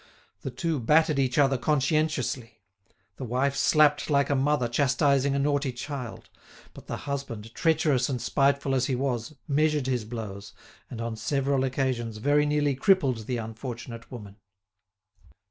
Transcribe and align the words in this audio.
The 0.41 0.49
two 0.49 0.79
battered 0.79 1.19
each 1.19 1.37
other 1.37 1.59
conscientiously; 1.59 2.57
the 3.17 3.23
wife 3.23 3.55
slapped 3.55 4.09
like 4.09 4.31
a 4.31 4.35
mother 4.35 4.67
chastising 4.67 5.35
a 5.35 5.37
naughty 5.37 5.71
child; 5.71 6.27
but 6.73 6.87
the 6.87 6.97
husband, 7.05 7.53
treacherous 7.53 8.09
and 8.09 8.19
spiteful 8.19 8.73
as 8.73 8.87
he 8.87 8.95
was, 8.95 9.35
measured 9.47 9.85
his 9.85 10.03
blows, 10.03 10.53
and, 10.89 11.01
on 11.01 11.15
several 11.17 11.63
occasions, 11.63 12.17
very 12.17 12.47
nearly 12.47 12.73
crippled 12.73 13.27
the 13.27 13.37
unfortunate 13.37 14.11
woman. 14.11 14.37